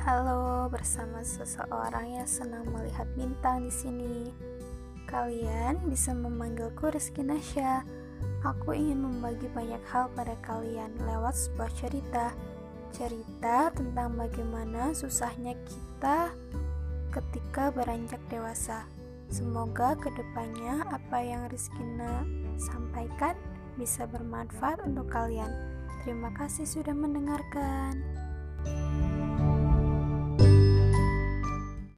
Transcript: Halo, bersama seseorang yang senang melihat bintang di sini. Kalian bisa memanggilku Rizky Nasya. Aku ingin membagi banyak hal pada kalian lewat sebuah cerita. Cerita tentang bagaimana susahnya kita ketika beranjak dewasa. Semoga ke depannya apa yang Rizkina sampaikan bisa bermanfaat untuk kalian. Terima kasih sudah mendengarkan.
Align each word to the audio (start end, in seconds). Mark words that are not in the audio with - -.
Halo, 0.00 0.64
bersama 0.72 1.20
seseorang 1.20 2.16
yang 2.16 2.24
senang 2.24 2.64
melihat 2.72 3.04
bintang 3.20 3.68
di 3.68 3.72
sini. 3.72 4.32
Kalian 5.04 5.76
bisa 5.92 6.16
memanggilku 6.16 6.88
Rizky 6.88 7.20
Nasya. 7.20 7.84
Aku 8.40 8.72
ingin 8.72 9.04
membagi 9.04 9.44
banyak 9.52 9.84
hal 9.92 10.08
pada 10.16 10.32
kalian 10.40 10.88
lewat 11.04 11.36
sebuah 11.36 11.68
cerita. 11.76 12.32
Cerita 12.96 13.68
tentang 13.76 14.16
bagaimana 14.16 14.96
susahnya 14.96 15.52
kita 15.68 16.32
ketika 17.12 17.68
beranjak 17.68 18.24
dewasa. 18.32 18.88
Semoga 19.28 20.00
ke 20.00 20.08
depannya 20.16 20.80
apa 20.88 21.20
yang 21.20 21.44
Rizkina 21.52 22.24
sampaikan 22.56 23.36
bisa 23.76 24.08
bermanfaat 24.08 24.80
untuk 24.80 25.12
kalian. 25.12 25.52
Terima 26.08 26.32
kasih 26.32 26.64
sudah 26.64 26.96
mendengarkan. 26.96 28.00